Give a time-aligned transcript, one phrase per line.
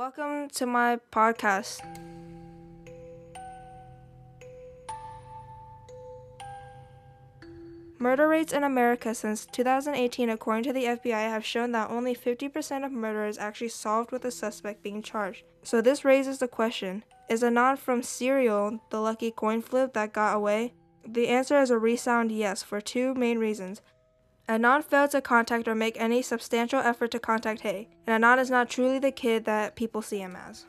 [0.00, 1.84] Welcome to my podcast.
[7.98, 12.86] Murder rates in America since 2018, according to the FBI, have shown that only 50%
[12.86, 15.44] of murders actually solved with a suspect being charged.
[15.64, 20.34] So, this raises the question Is Adnan from Serial the lucky coin flip that got
[20.34, 20.72] away?
[21.06, 23.82] The answer is a resound yes for two main reasons.
[24.50, 28.50] Adnan failed to contact or make any substantial effort to contact Hae, and Adnan is
[28.50, 30.66] not truly the kid that people see him as.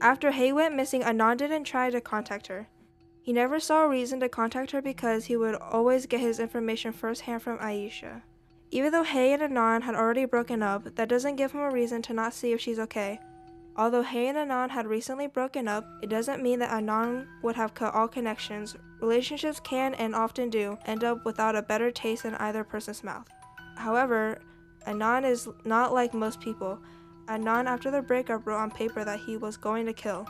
[0.00, 2.68] After Hae went missing, Adnan didn't try to contact her.
[3.22, 6.92] He never saw a reason to contact her because he would always get his information
[6.92, 8.22] firsthand from Aisha.
[8.70, 12.02] Even though Hae and Adnan had already broken up, that doesn't give him a reason
[12.02, 13.18] to not see if she's okay.
[13.76, 17.74] Although Hae and Adnan had recently broken up, it doesn't mean that Adnan would have
[17.74, 18.76] cut all connections.
[19.00, 23.28] Relationships can and often do end up without a better taste in either person's mouth.
[23.76, 24.40] However,
[24.86, 26.78] Adnan is not like most people.
[27.26, 30.24] Adnan, after the breakup, wrote on paper that he was going to kill.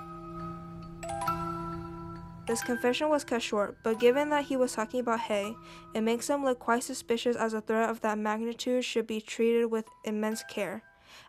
[2.46, 5.54] This confession was cut short, but given that he was talking about Hae,
[5.94, 9.66] it makes him look quite suspicious as a threat of that magnitude should be treated
[9.66, 10.82] with immense care.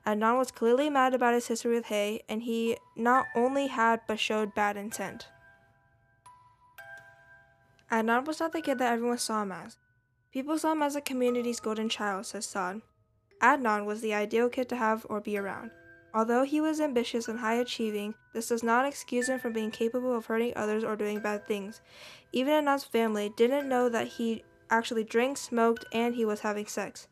[0.05, 4.19] Adnan was clearly mad about his history with Hae, and he not only had but
[4.19, 5.27] showed bad intent.
[7.91, 9.77] Adnan was not the kid that everyone saw him as.
[10.31, 12.81] People saw him as the community's golden child, says Saad.
[13.41, 15.71] Adnan was the ideal kid to have or be around.
[16.13, 20.15] Although he was ambitious and high achieving, this does not excuse him from being capable
[20.15, 21.81] of hurting others or doing bad things.
[22.31, 27.07] Even Adnan's family didn't know that he actually drank, smoked, and he was having sex.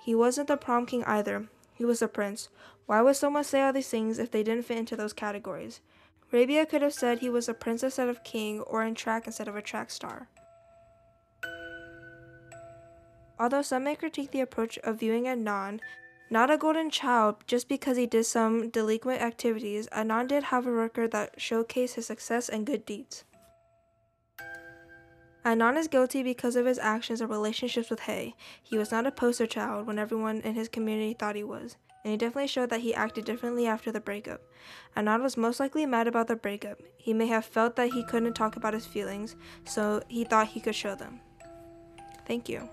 [0.00, 1.48] He wasn't the prom king either.
[1.80, 2.50] He was a prince.
[2.84, 5.80] Why would someone say all these things if they didn't fit into those categories?
[6.30, 9.48] Rabia could have said he was a prince instead of king or in track instead
[9.48, 10.28] of a track star.
[13.38, 15.80] Although some may critique the approach of viewing Adnan
[16.28, 20.70] not a golden child just because he did some delinquent activities, Adnan did have a
[20.70, 23.24] record that showcased his success and good deeds.
[25.44, 28.34] Adnan is guilty because of his actions and relationships with Hae.
[28.62, 32.10] He was not a poster child when everyone in his community thought he was, and
[32.10, 34.42] he definitely showed that he acted differently after the breakup.
[34.96, 36.78] Adnan was most likely mad about the breakup.
[36.98, 40.60] He may have felt that he couldn't talk about his feelings, so he thought he
[40.60, 41.20] could show them.
[42.26, 42.68] Thank you.